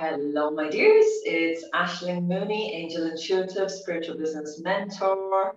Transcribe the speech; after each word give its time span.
Hello, 0.00 0.50
my 0.50 0.70
dears. 0.70 1.04
It's 1.26 1.62
Aishling 1.74 2.26
Mooney, 2.26 2.72
Angel 2.72 3.04
Intuitive 3.04 3.70
Spiritual 3.70 4.16
Business 4.16 4.58
Mentor, 4.58 5.56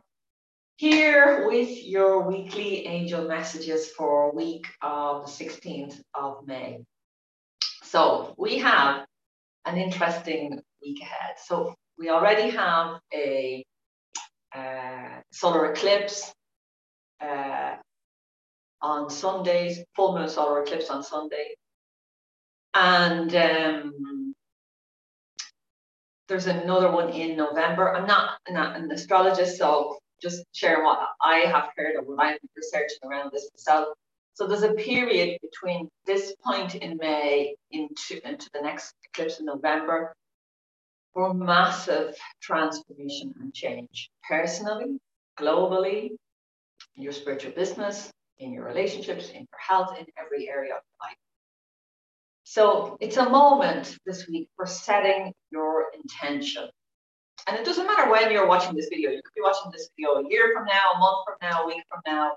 here 0.75 1.47
with 1.47 1.85
your 1.85 2.27
weekly 2.27 2.85
angel 2.85 3.25
messages 3.25 3.89
for 3.91 4.35
week 4.35 4.67
of 4.81 5.25
the 5.25 5.31
16th 5.31 6.01
of 6.13 6.45
May. 6.45 6.83
So 7.83 8.35
we 8.37 8.57
have 8.57 9.05
an 9.63 9.77
interesting 9.77 10.61
week 10.81 11.01
ahead. 11.01 11.35
So 11.41 11.73
we 11.97 12.09
already 12.09 12.49
have 12.49 12.99
a 13.13 13.63
uh, 14.53 15.21
solar 15.31 15.71
eclipse 15.71 16.33
uh, 17.21 17.75
on 18.81 19.09
Sundays, 19.09 19.79
full 19.95 20.17
moon 20.17 20.27
solar 20.27 20.63
eclipse 20.63 20.89
on 20.89 21.01
Sunday. 21.01 21.55
And 22.73 23.35
um, 23.35 24.12
there's 26.27 26.47
another 26.47 26.91
one 26.91 27.09
in 27.09 27.35
November. 27.35 27.93
I'm 27.93 28.07
not, 28.07 28.39
not 28.49 28.77
an 28.77 28.91
astrologist, 28.91 29.57
so 29.57 29.97
just 30.21 30.43
sharing 30.53 30.83
what 30.85 30.99
I 31.21 31.39
have 31.39 31.69
heard 31.75 31.95
or 31.95 32.03
what 32.03 32.23
I'm 32.23 32.37
researching 32.55 32.97
around 33.03 33.31
this 33.33 33.49
myself. 33.53 33.89
So 34.35 34.47
there's 34.47 34.63
a 34.63 34.73
period 34.73 35.37
between 35.41 35.89
this 36.05 36.33
point 36.43 36.75
in 36.75 36.97
May 36.97 37.55
into, 37.71 38.27
into 38.27 38.49
the 38.53 38.61
next 38.61 38.93
eclipse 39.03 39.39
in 39.39 39.45
November 39.45 40.15
for 41.13 41.33
massive 41.33 42.15
transformation 42.41 43.33
and 43.39 43.53
change 43.53 44.09
personally, 44.27 44.97
globally, 45.37 46.09
in 46.95 47.03
your 47.03 47.13
spiritual 47.13 47.51
business, 47.51 48.11
in 48.39 48.51
your 48.53 48.65
relationships, 48.65 49.29
in 49.29 49.41
your 49.41 49.59
health, 49.59 49.97
in 49.99 50.05
every 50.17 50.49
area 50.49 50.73
of 50.73 50.81
life. 50.99 51.17
So 52.43 52.97
it's 52.99 53.17
a 53.17 53.29
moment 53.29 53.97
this 54.05 54.27
week 54.27 54.49
for 54.55 54.65
setting 54.65 55.33
your 55.51 55.85
intention. 55.95 56.69
And 57.47 57.57
it 57.57 57.65
doesn't 57.65 57.87
matter 57.87 58.09
when 58.09 58.31
you're 58.31 58.47
watching 58.47 58.75
this 58.75 58.87
video. 58.89 59.11
You 59.11 59.21
could 59.23 59.33
be 59.35 59.41
watching 59.41 59.71
this 59.71 59.89
video 59.97 60.25
a 60.25 60.29
year 60.29 60.51
from 60.53 60.65
now, 60.65 60.93
a 60.95 60.99
month 60.99 61.17
from 61.25 61.35
now, 61.41 61.63
a 61.63 61.67
week 61.67 61.83
from 61.89 62.01
now. 62.05 62.31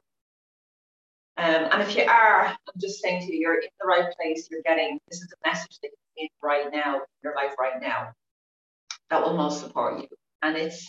Um, 1.38 1.68
and 1.70 1.82
if 1.82 1.94
you 1.96 2.04
are, 2.04 2.46
I'm 2.46 2.80
just 2.80 3.00
saying 3.02 3.26
to 3.26 3.32
you, 3.32 3.40
you're 3.40 3.60
in 3.60 3.68
the 3.80 3.86
right 3.86 4.10
place. 4.16 4.48
You're 4.50 4.62
getting 4.62 4.98
this 5.08 5.20
is 5.20 5.28
the 5.28 5.36
message 5.44 5.78
that 5.82 5.90
you 5.90 6.22
need 6.22 6.30
right 6.42 6.72
now, 6.72 7.02
your 7.22 7.34
life 7.34 7.54
right 7.58 7.80
now, 7.80 8.12
that 9.10 9.22
will 9.22 9.36
most 9.36 9.60
support 9.60 10.00
you. 10.00 10.08
And 10.42 10.56
it's 10.56 10.88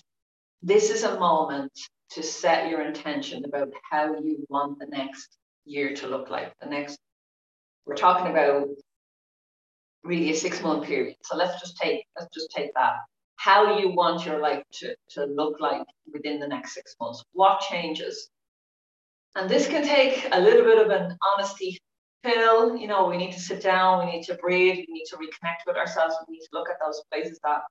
this 0.61 0.89
is 0.89 1.03
a 1.03 1.19
moment 1.19 1.71
to 2.11 2.23
set 2.23 2.69
your 2.69 2.81
intention 2.81 3.43
about 3.45 3.69
how 3.89 4.15
you 4.15 4.45
want 4.49 4.79
the 4.79 4.87
next 4.87 5.37
year 5.65 5.93
to 5.95 6.07
look 6.07 6.29
like. 6.29 6.53
The 6.61 6.69
next, 6.69 6.97
we're 7.85 7.95
talking 7.95 8.31
about 8.31 8.67
really 10.07 10.31
a 10.31 10.35
six 10.35 10.61
month 10.61 10.85
period. 10.85 11.15
So 11.23 11.35
let's 11.35 11.59
just 11.59 11.77
take 11.77 12.05
let's 12.17 12.33
just 12.33 12.49
take 12.55 12.73
that. 12.73 12.93
How 13.35 13.77
you 13.77 13.89
want 13.89 14.25
your 14.25 14.39
life 14.39 14.63
to, 14.79 14.95
to 15.11 15.25
look 15.25 15.59
like 15.59 15.83
within 16.11 16.39
the 16.39 16.47
next 16.47 16.73
six 16.73 16.95
months. 16.99 17.23
What 17.33 17.61
changes? 17.61 18.29
And 19.35 19.47
this 19.47 19.67
can 19.67 19.83
take 19.83 20.27
a 20.31 20.39
little 20.39 20.63
bit 20.63 20.83
of 20.83 20.89
an 20.89 21.15
honesty 21.29 21.77
pill. 22.23 22.75
You 22.75 22.87
know, 22.87 23.07
we 23.07 23.17
need 23.17 23.33
to 23.33 23.39
sit 23.39 23.61
down, 23.61 24.05
we 24.05 24.11
need 24.11 24.23
to 24.23 24.35
breathe, 24.35 24.77
we 24.77 24.93
need 24.93 25.05
to 25.11 25.17
reconnect 25.17 25.67
with 25.67 25.77
ourselves, 25.77 26.15
we 26.27 26.33
need 26.33 26.41
to 26.41 26.49
look 26.53 26.69
at 26.69 26.77
those 26.83 27.03
places 27.11 27.39
that 27.43 27.61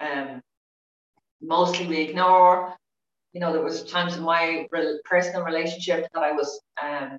um, 0.00 0.40
mostly 1.42 1.86
we 1.86 1.98
ignore. 1.98 2.74
You 3.34 3.40
know, 3.40 3.52
there 3.52 3.62
was 3.62 3.84
times 3.84 4.16
in 4.16 4.22
my 4.22 4.66
personal 5.04 5.42
relationship 5.42 6.06
that 6.14 6.22
I 6.22 6.32
was 6.32 6.60
um, 6.82 7.18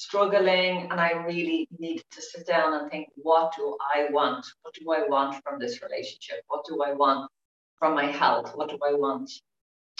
struggling 0.00 0.88
and 0.90 0.98
I 0.98 1.10
really 1.12 1.68
needed 1.78 2.04
to 2.12 2.22
sit 2.22 2.46
down 2.46 2.72
and 2.72 2.90
think, 2.90 3.08
what 3.16 3.52
do 3.54 3.76
I 3.94 4.10
want? 4.10 4.46
What 4.62 4.72
do 4.74 4.90
I 4.92 5.06
want 5.06 5.42
from 5.44 5.58
this 5.58 5.82
relationship? 5.82 6.38
What 6.48 6.64
do 6.66 6.82
I 6.82 6.94
want 6.94 7.30
from 7.78 7.94
my 7.94 8.06
health? 8.06 8.52
What 8.54 8.70
do 8.70 8.78
I 8.82 8.94
want 8.94 9.30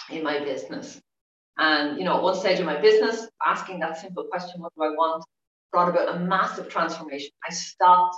in 0.09 0.23
my 0.23 0.39
business? 0.43 1.03
And, 1.59 1.99
you 1.99 2.05
know, 2.05 2.16
at 2.16 2.22
one 2.22 2.34
stage 2.34 2.61
of 2.61 2.65
my 2.65 2.81
business, 2.81 3.28
asking 3.47 3.81
that 3.81 3.99
simple 3.99 4.25
question, 4.25 4.62
what 4.62 4.72
do 4.75 4.84
I 4.84 4.88
want, 4.88 5.22
brought 5.71 5.91
about 5.91 6.17
a 6.17 6.19
massive 6.21 6.71
transformation. 6.71 7.31
I 7.47 7.53
stopped 7.53 8.17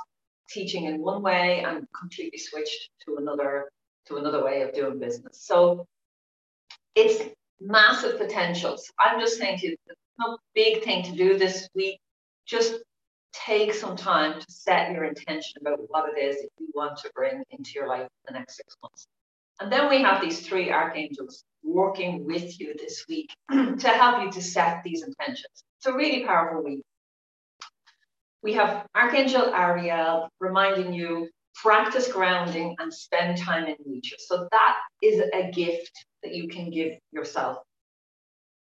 teaching 0.48 0.84
in 0.84 1.02
one 1.02 1.20
way 1.20 1.64
and 1.66 1.84
completely 1.98 2.38
switched 2.38 2.90
to 3.06 3.16
another 3.16 3.70
to 4.06 4.16
another 4.16 4.44
way 4.44 4.62
of 4.62 4.72
doing 4.72 5.00
business. 5.00 5.40
So 5.42 5.86
it's 6.94 7.22
massive 7.60 8.18
potentials. 8.18 8.88
I'm 9.00 9.20
just 9.20 9.38
saying 9.38 9.58
to 9.58 9.68
you, 9.68 9.76
no 10.26 10.38
big 10.54 10.82
thing 10.82 11.04
to 11.04 11.12
do 11.12 11.38
this 11.38 11.68
week. 11.74 11.98
Just 12.46 12.74
take 13.32 13.72
some 13.72 13.96
time 13.96 14.40
to 14.40 14.46
set 14.48 14.92
your 14.92 15.04
intention 15.04 15.60
about 15.60 15.78
what 15.88 16.10
it 16.10 16.20
is 16.20 16.36
that 16.36 16.48
you 16.58 16.68
want 16.74 16.98
to 16.98 17.10
bring 17.14 17.42
into 17.50 17.72
your 17.74 17.88
life 17.88 18.02
in 18.02 18.34
the 18.34 18.38
next 18.38 18.56
six 18.56 18.76
months. 18.82 19.06
And 19.60 19.70
then 19.72 19.88
we 19.88 20.02
have 20.02 20.20
these 20.20 20.46
three 20.46 20.70
archangels 20.70 21.44
working 21.62 22.26
with 22.26 22.58
you 22.60 22.74
this 22.76 23.04
week 23.08 23.30
to 23.50 23.88
help 23.88 24.22
you 24.22 24.30
to 24.32 24.42
set 24.42 24.82
these 24.82 25.02
intentions. 25.02 25.64
It's 25.78 25.86
a 25.86 25.92
really 25.92 26.24
powerful 26.24 26.64
week. 26.64 26.82
We 28.42 28.54
have 28.54 28.86
Archangel 28.94 29.54
Ariel 29.54 30.28
reminding 30.40 30.92
you 30.92 31.28
practice 31.54 32.10
grounding 32.10 32.74
and 32.80 32.92
spend 32.92 33.38
time 33.38 33.66
in 33.66 33.76
nature. 33.86 34.16
So 34.18 34.48
that 34.50 34.76
is 35.00 35.22
a 35.32 35.50
gift 35.52 35.92
that 36.24 36.34
you 36.34 36.48
can 36.48 36.70
give 36.70 36.98
yourself 37.12 37.58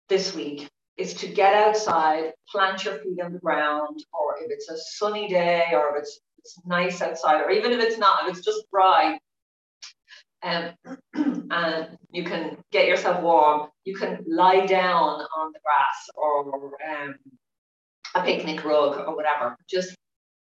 this 0.09 0.35
week 0.35 0.69
is 1.01 1.13
to 1.16 1.28
get 1.28 1.53
outside, 1.53 2.34
plant 2.50 2.85
your 2.85 3.00
feet 3.00 3.19
on 3.22 3.34
the 3.34 3.39
ground, 3.39 4.03
or 4.13 4.38
if 4.39 4.51
it's 4.51 4.69
a 4.69 4.78
sunny 4.78 5.28
day, 5.28 5.66
or 5.73 5.95
if 5.95 6.03
it's, 6.03 6.19
it's 6.38 6.59
nice 6.66 7.01
outside, 7.01 7.41
or 7.41 7.50
even 7.50 7.72
if 7.72 7.79
it's 7.79 7.97
not, 7.97 8.23
if 8.23 8.38
it's 8.38 8.45
just 8.45 8.63
dry, 8.72 9.19
um, 10.44 10.72
and 11.51 11.97
you 12.11 12.23
can 12.23 12.57
get 12.72 12.88
yourself 12.88 13.22
warm, 13.22 13.69
you 13.84 13.95
can 13.95 14.23
lie 14.28 14.66
down 14.66 15.25
on 15.38 15.51
the 15.51 15.59
grass 15.66 16.09
or 16.16 16.72
um, 16.90 17.16
a 18.16 18.22
picnic 18.23 18.63
rug 18.63 18.97
or 19.07 19.16
whatever. 19.16 19.56
Just 19.69 19.95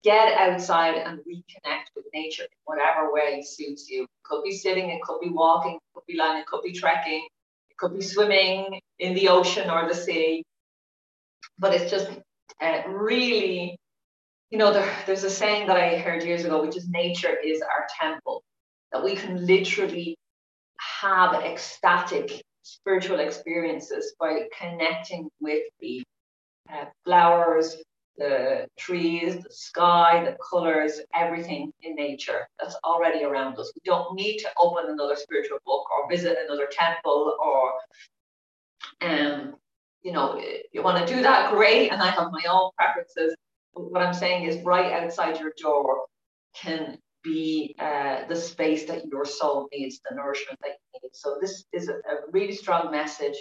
get 0.03 0.37
outside 0.37 0.95
and 0.95 1.19
reconnect 1.19 1.87
with 1.95 2.05
nature 2.13 2.43
in 2.43 2.49
whatever 2.65 3.11
way 3.11 3.43
suits 3.43 3.89
you. 3.89 4.07
Could 4.23 4.43
be 4.43 4.55
sitting, 4.55 4.89
it 4.89 5.01
could 5.01 5.19
be 5.21 5.29
walking, 5.29 5.75
it 5.75 5.81
could 5.93 6.05
be 6.07 6.17
lying, 6.17 6.41
it 6.41 6.47
could 6.47 6.63
be 6.63 6.73
trekking, 6.73 7.27
could 7.77 7.93
be 7.93 8.01
swimming 8.01 8.79
in 8.99 9.13
the 9.13 9.29
ocean 9.29 9.69
or 9.69 9.87
the 9.87 9.95
sea. 9.95 10.43
But 11.59 11.73
it's 11.73 11.91
just 11.91 12.09
uh, 12.61 12.81
really, 12.87 13.77
you 14.49 14.57
know, 14.57 14.73
there, 14.73 14.89
there's 15.05 15.23
a 15.23 15.29
saying 15.29 15.67
that 15.67 15.77
I 15.77 15.97
heard 15.97 16.23
years 16.23 16.45
ago, 16.45 16.61
which 16.61 16.77
is 16.77 16.87
nature 16.89 17.35
is 17.43 17.61
our 17.61 17.87
temple, 17.99 18.43
that 18.91 19.03
we 19.03 19.15
can 19.15 19.45
literally 19.45 20.15
have 21.01 21.33
ecstatic 21.43 22.41
spiritual 22.63 23.19
experiences 23.19 24.13
by 24.19 24.41
connecting 24.59 25.29
with 25.39 25.63
the 25.79 26.03
uh, 26.71 26.85
flowers, 27.05 27.77
the 28.17 28.67
trees, 28.77 29.43
the 29.43 29.51
sky, 29.51 30.23
the 30.25 30.37
colors, 30.49 30.99
everything 31.13 31.71
in 31.83 31.95
nature 31.95 32.47
that's 32.59 32.75
already 32.83 33.23
around 33.23 33.57
us. 33.59 33.71
We 33.75 33.81
don't 33.85 34.15
need 34.15 34.39
to 34.39 34.49
open 34.59 34.89
another 34.89 35.15
spiritual 35.15 35.59
book 35.65 35.85
or 35.91 36.09
visit 36.09 36.37
another 36.43 36.67
temple 36.71 37.35
or, 37.43 37.73
um, 39.07 39.55
you 40.01 40.11
know, 40.11 40.41
you 40.71 40.81
want 40.81 41.05
to 41.05 41.13
do 41.13 41.21
that, 41.21 41.51
great. 41.51 41.91
And 41.91 42.01
I 42.01 42.07
have 42.07 42.31
my 42.31 42.43
own 42.49 42.71
preferences. 42.77 43.35
But 43.73 43.91
what 43.91 44.01
I'm 44.01 44.13
saying 44.13 44.45
is, 44.45 44.63
right 44.63 44.93
outside 44.93 45.39
your 45.39 45.53
door 45.61 46.05
can 46.55 46.97
be 47.23 47.75
uh, 47.77 48.25
the 48.27 48.35
space 48.35 48.85
that 48.85 49.05
your 49.05 49.25
soul 49.25 49.67
needs, 49.71 49.99
the 50.09 50.15
nourishment 50.15 50.59
that 50.61 50.69
you 50.93 50.99
need. 51.03 51.09
So 51.13 51.37
this 51.39 51.65
is 51.73 51.89
a, 51.89 51.93
a 51.93 52.31
really 52.31 52.55
strong 52.55 52.89
message 52.89 53.35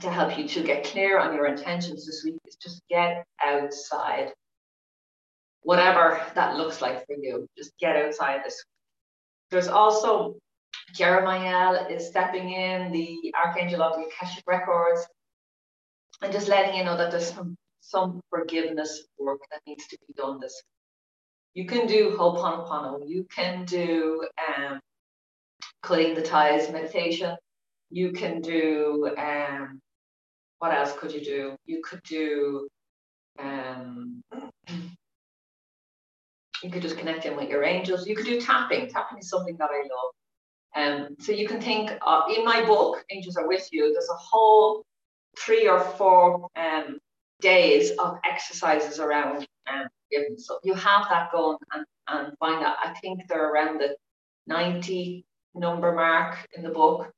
to 0.00 0.10
help 0.10 0.38
you 0.38 0.46
to 0.48 0.62
get 0.62 0.84
clear 0.84 1.18
on 1.18 1.34
your 1.34 1.46
intentions 1.46 2.06
this 2.06 2.22
week 2.24 2.36
is 2.46 2.56
just 2.56 2.82
get 2.88 3.24
outside. 3.44 4.32
Whatever 5.62 6.20
that 6.34 6.56
looks 6.56 6.80
like 6.80 7.04
for 7.06 7.14
you, 7.14 7.46
just 7.56 7.72
get 7.78 7.96
outside 7.96 8.40
this 8.44 8.54
week. 8.54 9.50
There's 9.50 9.68
also 9.68 10.36
Jeremiel 10.94 11.90
is 11.90 12.06
stepping 12.06 12.50
in, 12.50 12.92
the 12.92 13.34
Archangel 13.34 13.82
of 13.82 13.96
the 13.96 14.06
Akashic 14.06 14.44
Records, 14.46 15.06
and 16.22 16.32
just 16.32 16.48
letting 16.48 16.74
you 16.74 16.84
know 16.84 16.96
that 16.96 17.10
there's 17.10 17.32
some, 17.32 17.56
some 17.80 18.20
forgiveness 18.30 19.04
work 19.18 19.40
that 19.50 19.60
needs 19.66 19.86
to 19.88 19.98
be 20.06 20.14
done 20.14 20.40
this 20.40 20.62
week. 21.54 21.64
You 21.64 21.66
can 21.66 21.86
do 21.86 22.16
Ho'oponopono, 22.16 23.08
you 23.08 23.26
can 23.34 23.64
do 23.64 24.26
um, 24.56 24.80
cutting 25.82 26.14
the 26.14 26.22
ties 26.22 26.70
meditation, 26.70 27.36
you 27.90 28.12
can 28.12 28.40
do 28.40 29.14
um, 29.18 29.80
what 30.58 30.72
else 30.72 30.92
could 30.98 31.12
you 31.12 31.24
do? 31.24 31.56
You 31.66 31.82
could 31.82 32.02
do 32.02 32.68
um, 33.38 34.22
you 36.62 36.70
could 36.70 36.82
just 36.82 36.98
connect 36.98 37.24
in 37.26 37.36
with 37.36 37.48
your 37.48 37.64
angels. 37.64 38.06
You 38.06 38.16
could 38.16 38.26
do 38.26 38.40
tapping. 38.40 38.88
Tapping 38.88 39.18
is 39.18 39.28
something 39.28 39.56
that 39.58 39.70
I 39.70 39.82
love. 39.82 40.12
Um, 40.76 41.16
so 41.18 41.32
you 41.32 41.48
can 41.48 41.60
think 41.60 41.90
in 41.90 42.44
my 42.44 42.64
book, 42.66 43.04
Angels 43.10 43.36
Are 43.36 43.48
With 43.48 43.68
You, 43.72 43.92
there's 43.92 44.10
a 44.10 44.16
whole 44.16 44.84
three 45.38 45.68
or 45.68 45.80
four 45.80 46.48
um, 46.56 46.98
days 47.40 47.90
of 47.98 48.18
exercises 48.28 48.98
around 48.98 49.46
um. 49.70 49.88
So 50.38 50.58
you 50.64 50.74
have 50.74 51.06
that 51.10 51.30
going 51.32 51.58
and, 51.74 51.84
and 52.08 52.32
find 52.38 52.64
out. 52.64 52.76
I 52.82 52.94
think 53.00 53.20
they're 53.28 53.52
around 53.52 53.80
the 53.80 53.94
90 54.46 55.24
number 55.54 55.92
mark 55.92 56.38
in 56.56 56.62
the 56.62 56.70
book. 56.70 57.12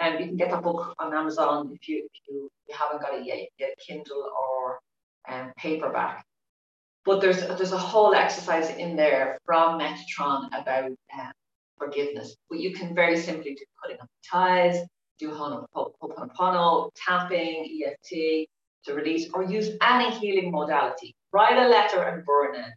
And 0.00 0.18
you 0.18 0.26
can 0.26 0.36
get 0.36 0.50
that 0.50 0.62
book 0.62 0.94
on 0.98 1.14
Amazon 1.14 1.70
if 1.72 1.88
you 1.88 2.04
if 2.12 2.28
you, 2.28 2.50
you 2.68 2.74
haven't 2.76 3.00
got 3.00 3.14
it 3.14 3.24
yet. 3.24 3.38
You 3.38 3.46
get 3.58 3.74
a 3.78 3.84
Kindle 3.84 4.28
or 4.40 4.80
um, 5.28 5.52
paperback. 5.56 6.24
But 7.04 7.20
there's 7.20 7.40
there's 7.46 7.72
a 7.72 7.78
whole 7.78 8.14
exercise 8.14 8.70
in 8.76 8.96
there 8.96 9.38
from 9.44 9.78
Metatron 9.78 10.48
about 10.48 10.86
um, 10.86 11.32
forgiveness. 11.78 12.36
But 12.50 12.60
you 12.60 12.72
can 12.72 12.94
very 12.94 13.16
simply 13.16 13.54
do 13.54 13.64
putting 13.82 14.00
up 14.00 14.08
ties, 14.28 14.78
do 15.18 15.30
Ho'oponopono, 15.30 16.90
tapping, 16.96 17.82
EFT 17.86 18.48
to 18.84 18.94
release, 18.94 19.28
or 19.32 19.44
use 19.44 19.70
any 19.82 20.10
healing 20.10 20.50
modality. 20.50 21.14
Write 21.32 21.58
a 21.58 21.68
letter 21.68 22.02
and 22.02 22.24
burn 22.24 22.56
it. 22.56 22.72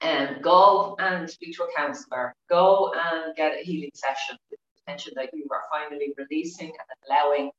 And 0.00 0.42
go 0.42 0.94
and 0.98 1.28
speak 1.28 1.56
to 1.56 1.64
a 1.64 1.68
counselor. 1.76 2.34
Go 2.48 2.92
and 2.94 3.34
get 3.36 3.54
a 3.58 3.64
healing 3.64 3.90
session 3.94 4.36
with 4.50 4.60
intention 4.88 5.12
that 5.16 5.30
you 5.34 5.46
are 5.50 5.62
finally 5.70 6.14
releasing 6.16 6.68
and 6.68 6.98
allowing 7.08 7.50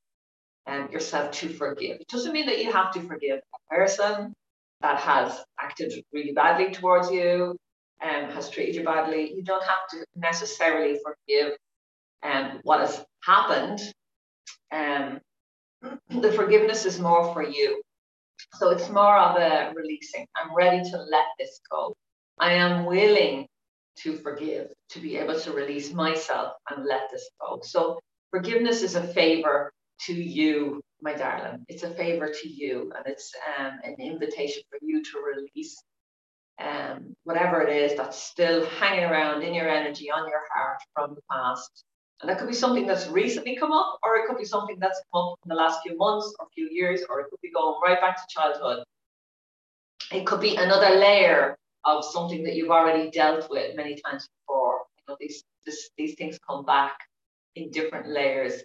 um, 0.67 0.89
yourself 0.91 1.31
to 1.31 1.49
forgive. 1.49 1.99
It 1.99 2.07
doesn't 2.07 2.33
mean 2.33 2.47
that 2.47 2.59
you 2.63 2.71
have 2.71 2.91
to 2.93 3.01
forgive 3.01 3.39
a 3.39 3.75
person 3.75 4.33
that 4.81 4.99
has 4.99 5.43
acted 5.59 5.93
really 6.11 6.31
badly 6.31 6.71
towards 6.71 7.11
you 7.11 7.55
and 8.01 8.27
um, 8.27 8.31
has 8.31 8.49
treated 8.49 8.75
you 8.75 8.83
badly. 8.83 9.33
You 9.33 9.43
don't 9.43 9.63
have 9.63 9.87
to 9.91 10.05
necessarily 10.15 10.99
forgive 11.03 11.53
um, 12.23 12.59
what 12.63 12.79
has 12.79 13.03
happened. 13.23 13.79
Um, 14.71 15.19
the 16.21 16.31
forgiveness 16.31 16.85
is 16.85 16.99
more 16.99 17.33
for 17.33 17.43
you. 17.43 17.81
So 18.55 18.69
it's 18.71 18.89
more 18.89 19.17
of 19.17 19.35
a 19.35 19.73
releasing. 19.75 20.25
I'm 20.35 20.55
ready 20.55 20.81
to 20.89 20.97
let 20.97 21.25
this 21.37 21.59
go. 21.69 21.93
I 22.39 22.53
am 22.53 22.85
willing 22.85 23.47
to 24.03 24.17
forgive, 24.17 24.67
to 24.89 24.99
be 24.99 25.17
able 25.17 25.39
to 25.39 25.51
release 25.51 25.93
myself 25.93 26.53
and 26.69 26.85
let 26.85 27.09
this 27.11 27.29
go. 27.41 27.59
So 27.63 27.99
forgiveness 28.31 28.81
is 28.81 28.95
a 28.95 29.03
favor 29.03 29.71
to 30.05 30.13
you, 30.13 30.81
my 31.01 31.13
darling. 31.13 31.65
It's 31.67 31.83
a 31.83 31.89
favor 31.89 32.31
to 32.31 32.49
you, 32.49 32.91
and 32.95 33.05
it's 33.05 33.33
um, 33.57 33.79
an 33.83 33.95
invitation 33.99 34.63
for 34.69 34.79
you 34.81 35.03
to 35.03 35.11
release 35.35 35.81
um, 36.61 37.15
whatever 37.23 37.61
it 37.61 37.75
is 37.75 37.97
that's 37.97 38.21
still 38.21 38.65
hanging 38.65 39.05
around 39.05 39.43
in 39.43 39.53
your 39.53 39.69
energy, 39.69 40.11
on 40.11 40.27
your 40.27 40.41
heart 40.53 40.77
from 40.93 41.15
the 41.15 41.21
past. 41.31 41.83
And 42.21 42.29
that 42.29 42.37
could 42.37 42.49
be 42.49 42.53
something 42.53 42.85
that's 42.85 43.07
recently 43.07 43.55
come 43.55 43.71
up, 43.71 43.97
or 44.03 44.17
it 44.17 44.27
could 44.27 44.37
be 44.37 44.45
something 44.45 44.77
that's 44.79 45.01
come 45.13 45.29
up 45.29 45.39
in 45.45 45.49
the 45.49 45.55
last 45.55 45.81
few 45.83 45.95
months 45.97 46.33
or 46.39 46.47
few 46.53 46.67
years, 46.69 47.01
or 47.09 47.21
it 47.21 47.29
could 47.29 47.39
be 47.41 47.51
going 47.51 47.79
right 47.81 47.99
back 47.99 48.17
to 48.17 48.23
childhood. 48.29 48.83
It 50.11 50.25
could 50.25 50.41
be 50.41 50.55
another 50.55 50.97
layer 50.97 51.57
of 51.97 52.06
something 52.06 52.44
that 52.44 52.56
you've 52.56 52.71
already 52.71 53.09
dealt 53.12 53.50
with 53.50 53.75
many 53.75 54.00
times 54.06 54.27
before. 54.41 54.81
You 54.97 55.03
know, 55.13 55.18
these 55.19 55.44
this, 55.65 55.89
these 55.97 56.15
things 56.15 56.39
come 56.47 56.65
back 56.65 56.97
in 57.56 57.71
different 57.71 58.07
layers 58.07 58.63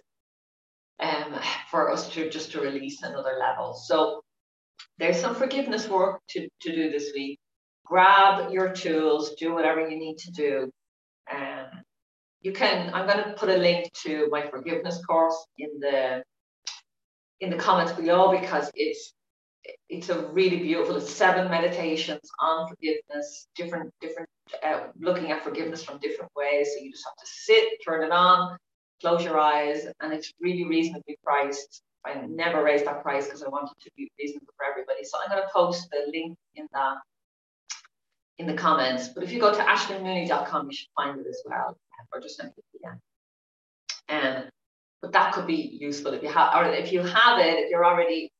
um, 0.99 1.39
for 1.69 1.91
us 1.91 2.09
to 2.13 2.29
just 2.29 2.51
to 2.53 2.61
release 2.61 3.01
another 3.03 3.37
level. 3.39 3.73
So 3.73 4.21
there's 4.97 5.19
some 5.19 5.35
forgiveness 5.35 5.87
work 5.87 6.21
to, 6.29 6.47
to 6.61 6.75
do 6.75 6.89
this 6.89 7.11
week. 7.13 7.39
Grab 7.85 8.51
your 8.51 8.71
tools, 8.73 9.35
do 9.35 9.53
whatever 9.53 9.87
you 9.87 9.97
need 9.97 10.17
to 10.17 10.31
do. 10.31 10.71
Um, 11.31 11.67
you 12.41 12.53
can, 12.53 12.93
I'm 12.93 13.07
going 13.07 13.23
to 13.23 13.33
put 13.33 13.49
a 13.49 13.57
link 13.57 13.91
to 14.03 14.27
my 14.31 14.47
forgiveness 14.47 15.03
course 15.05 15.45
in 15.57 15.79
the 15.79 16.23
in 17.41 17.49
the 17.49 17.57
comments 17.57 17.91
below 17.91 18.31
because 18.39 18.71
it's 18.75 19.13
it's 19.89 20.09
a 20.09 20.27
really 20.27 20.59
beautiful 20.59 20.95
it's 20.97 21.11
seven 21.11 21.49
meditations 21.49 22.29
on 22.39 22.67
forgiveness 22.67 23.47
different 23.55 23.91
different 24.01 24.29
uh, 24.63 24.87
looking 24.99 25.31
at 25.31 25.43
forgiveness 25.43 25.83
from 25.83 25.97
different 25.99 26.31
ways 26.35 26.69
so 26.73 26.83
you 26.83 26.91
just 26.91 27.05
have 27.05 27.15
to 27.15 27.25
sit 27.25 27.63
turn 27.83 28.03
it 28.03 28.11
on 28.11 28.57
close 29.01 29.23
your 29.23 29.39
eyes, 29.39 29.85
and 30.01 30.13
it's 30.13 30.33
really 30.39 30.65
reasonably 30.65 31.17
priced. 31.23 31.81
I 32.05 32.25
never 32.27 32.63
raised 32.63 32.85
that 32.85 33.01
price 33.01 33.25
because 33.25 33.43
I 33.43 33.49
wanted 33.49 33.73
to 33.81 33.91
be 33.97 34.11
reasonable 34.19 34.53
for 34.57 34.65
everybody. 34.65 35.03
So 35.03 35.17
I'm 35.23 35.29
going 35.29 35.41
to 35.41 35.49
post 35.51 35.89
the 35.91 36.11
link 36.11 36.37
in 36.55 36.67
the 36.71 36.93
in 38.37 38.47
the 38.47 38.53
comments. 38.53 39.07
But 39.07 39.23
if 39.23 39.31
you 39.31 39.39
go 39.39 39.53
to 39.53 39.59
ashleymooney.com, 39.59 40.67
you 40.69 40.75
should 40.75 40.89
find 40.95 41.19
it 41.19 41.25
as 41.27 41.41
well, 41.45 41.77
or 42.13 42.19
just 42.19 42.37
simply 42.37 42.63
yeah. 42.81 42.95
Um, 44.09 44.49
but 45.01 45.11
that 45.13 45.33
could 45.33 45.47
be 45.47 45.77
useful 45.79 46.13
if 46.13 46.21
you 46.21 46.29
have, 46.29 46.55
or 46.55 46.71
if 46.71 46.91
you 46.91 47.01
have 47.01 47.39
it, 47.39 47.59
if 47.59 47.69
you're 47.69 47.85
already 47.85 48.31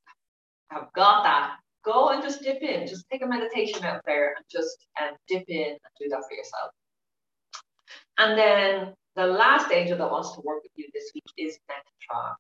have 0.72 0.92
got 0.94 1.24
that, 1.24 1.58
go 1.84 2.10
and 2.10 2.24
just 2.24 2.42
dip 2.42 2.62
in. 2.62 2.88
Just 2.88 3.06
take 3.12 3.24
a 3.24 3.28
meditation 3.28 3.84
out 3.84 4.02
there 4.06 4.36
and 4.36 4.46
just 4.52 4.88
um, 5.02 5.16
dip 5.28 5.46
in 5.48 5.70
and 5.70 5.80
do 6.00 6.10
that 6.10 6.24
for 6.28 6.36
yourself. 6.36 6.72
And 8.18 8.38
then 8.38 8.94
the 9.16 9.28
last 9.28 9.72
angel 9.72 9.98
that 9.98 10.12
wants 10.12 10.34
to 10.34 10.42
work 10.42 10.64
with 10.64 10.72
you 10.76 10.88
this 10.94 11.12
week 11.14 11.24
is 11.38 11.58
Metatron. 11.70 12.34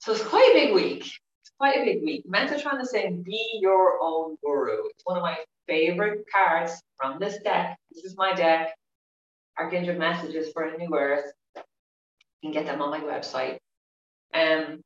So 0.00 0.12
it's 0.12 0.24
quite 0.24 0.50
a 0.52 0.66
big 0.66 0.74
week. 0.74 1.02
It's 1.02 1.52
quite 1.58 1.78
a 1.78 1.84
big 1.84 2.02
week. 2.02 2.24
Metatron 2.28 2.80
is 2.80 2.90
saying, 2.90 3.22
be 3.22 3.58
your 3.60 3.98
own 4.00 4.36
guru. 4.44 4.86
It's 4.90 5.04
one 5.04 5.16
of 5.16 5.22
my 5.22 5.36
favorite 5.66 6.24
cards 6.32 6.72
from 6.96 7.18
this 7.18 7.38
deck. 7.38 7.76
This 7.92 8.04
is 8.04 8.16
my 8.16 8.34
deck. 8.34 8.74
Archangel 9.58 9.96
Messages 9.96 10.52
for 10.52 10.64
a 10.64 10.76
New 10.76 10.94
Earth. 10.96 11.32
You 11.56 11.62
can 12.42 12.52
get 12.52 12.66
them 12.66 12.80
on 12.80 12.90
my 12.90 13.00
website. 13.00 13.58
Um, 14.32 14.80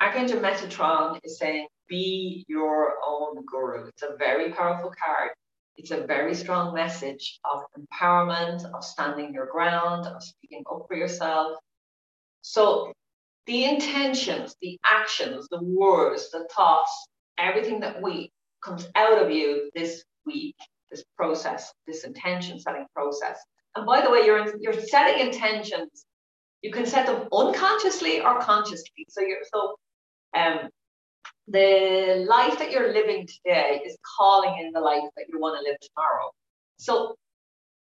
Archangel 0.00 0.40
Metatron 0.40 1.20
is 1.24 1.38
saying, 1.38 1.66
be 1.86 2.44
your 2.48 2.94
own 3.06 3.44
guru. 3.44 3.88
It's 3.88 4.02
a 4.02 4.16
very 4.18 4.50
powerful 4.50 4.90
card. 4.90 5.30
It's 5.76 5.90
a 5.90 6.06
very 6.06 6.34
strong 6.34 6.74
message 6.74 7.38
of 7.50 7.62
empowerment, 7.78 8.64
of 8.72 8.82
standing 8.82 9.34
your 9.34 9.46
ground, 9.46 10.06
of 10.06 10.22
speaking 10.22 10.62
up 10.70 10.86
for 10.88 10.96
yourself. 10.96 11.58
So 12.42 12.92
the 13.46 13.64
intentions, 13.64 14.56
the 14.62 14.78
actions, 14.84 15.48
the 15.50 15.62
words, 15.62 16.30
the 16.30 16.48
thoughts, 16.54 17.08
everything 17.38 17.80
that 17.80 18.00
we 18.00 18.30
comes 18.64 18.88
out 18.94 19.22
of 19.22 19.30
you 19.30 19.70
this 19.74 20.04
week, 20.24 20.56
this 20.90 21.04
process, 21.16 21.72
this 21.86 22.04
intention 22.04 22.58
setting 22.58 22.86
process. 22.94 23.38
And 23.76 23.84
by 23.86 24.00
the 24.00 24.10
way, 24.10 24.24
you're 24.24 24.54
you're 24.60 24.80
setting 24.80 25.26
intentions. 25.26 26.04
You 26.62 26.72
can 26.72 26.86
set 26.86 27.06
them 27.06 27.28
unconsciously 27.32 28.20
or 28.20 28.40
consciously. 28.40 29.06
So 29.08 29.20
you're 29.20 29.38
so 29.52 29.76
um 30.34 30.68
the 31.48 32.24
life 32.28 32.58
that 32.58 32.70
you're 32.70 32.92
living 32.92 33.26
today 33.26 33.82
is 33.84 33.96
calling 34.18 34.64
in 34.64 34.72
the 34.72 34.80
life 34.80 35.02
that 35.16 35.26
you 35.28 35.40
want 35.40 35.58
to 35.58 35.68
live 35.68 35.78
tomorrow. 35.80 36.30
So 36.78 37.16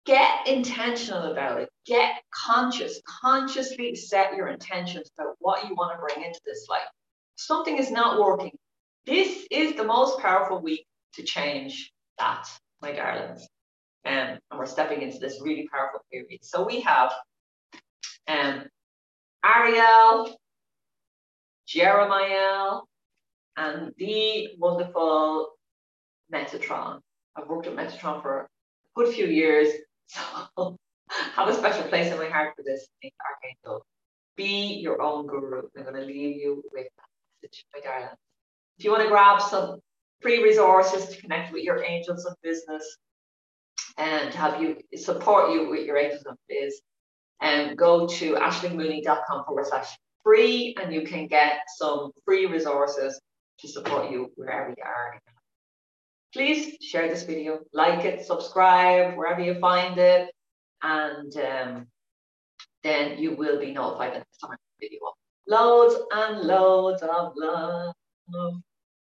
get 0.05 0.47
intentional 0.47 1.33
about 1.33 1.61
it. 1.61 1.69
Get 1.85 2.23
conscious. 2.33 3.01
Consciously 3.23 3.95
set 3.97 4.37
your 4.37 4.49
intentions 4.49 5.11
about 5.19 5.35
what 5.41 5.69
you 5.69 5.75
want 5.75 5.95
to 5.95 6.01
bring 6.01 6.25
into 6.25 6.41
this 6.47 6.67
life. 6.71 6.89
Something 7.35 7.77
is 7.79 7.91
not 7.91 8.21
working. 8.21 8.53
This 9.05 9.47
is 9.51 9.75
the 9.75 9.85
most 9.85 10.21
powerful 10.21 10.61
week 10.61 10.87
to 11.15 11.23
change 11.23 11.93
that, 12.19 12.49
my 12.81 12.93
darlings. 12.93 13.43
Um, 14.05 14.39
and 14.51 14.59
we're 14.59 14.67
stepping 14.67 15.03
into 15.03 15.19
this 15.19 15.41
really 15.43 15.69
powerful 15.73 16.01
period. 16.13 16.45
So 16.45 16.65
we 16.65 16.81
have 16.83 17.13
um, 18.29 18.65
Ariel, 19.45 20.37
Jeremiel, 21.69 22.83
and 23.57 23.93
the 23.99 24.49
wonderful 24.59 25.51
Metatron. 26.33 27.01
I've 27.37 27.49
worked 27.49 27.67
at 27.67 27.75
Metatron 27.75 28.23
for 28.23 28.41
a 28.41 28.47
good 28.95 29.15
few 29.15 29.27
years, 29.27 29.69
so 30.07 30.77
have 31.11 31.49
a 31.49 31.55
special 31.55 31.85
place 31.89 32.13
in 32.13 32.19
my 32.19 32.29
heart 32.29 32.55
for 32.57 32.63
this 32.63 32.87
archangel. 33.05 33.85
Be 34.37 34.75
your 34.75 35.01
own 35.01 35.27
guru. 35.27 35.63
I'm 35.77 35.83
going 35.83 35.95
to 35.95 36.03
leave 36.03 36.37
you 36.37 36.63
with 36.73 36.87
that 36.97 37.09
message, 37.43 37.65
my 37.75 37.81
darling. 37.81 38.09
If 38.79 38.85
you 38.85 38.91
want 38.91 39.03
to 39.05 39.09
grab 39.09 39.41
some 39.41 39.81
free 40.21 40.43
resources 40.43 41.09
to 41.09 41.21
connect 41.21 41.53
with 41.53 41.63
your 41.63 41.83
angels 41.83 42.27
of 42.27 42.35
business 42.43 42.99
and 43.97 44.33
to 44.33 44.59
you 44.61 44.99
support 44.99 45.53
you 45.53 45.71
with 45.71 45.87
your 45.87 45.97
angels 45.97 46.25
of 46.27 46.37
biz, 46.49 46.81
and 47.41 47.71
um, 47.71 47.77
go 47.77 48.07
to 48.07 48.35
ashleymooney.com 48.35 49.45
forward 49.45 49.67
slash 49.67 49.97
free 50.27 50.75
and 50.83 50.93
you 50.93 51.03
can 51.03 51.29
get 51.29 51.61
some 51.79 52.11
free 52.25 52.47
resources 52.47 53.21
to 53.61 53.69
support 53.69 54.11
you 54.11 54.29
wherever 54.35 54.71
you 54.71 54.83
are. 54.85 55.21
Please 56.35 56.77
share 56.83 57.09
this 57.09 57.23
video, 57.23 57.61
like 57.73 58.05
it, 58.05 58.27
subscribe 58.27 59.17
wherever 59.17 59.41
you 59.41 59.55
find 59.61 59.99
it, 59.99 60.29
and 60.83 61.33
um, 61.37 61.87
then 62.83 63.19
you 63.19 63.37
will 63.37 63.61
be 63.61 63.71
notified 63.71 64.15
the 64.15 64.19
next 64.19 64.39
time 64.39 64.51
I 64.53 64.57
video 64.81 64.99
Loads 65.49 65.95
and 66.13 66.41
loads 66.41 67.03
of 67.03 67.33
love. 67.37 67.95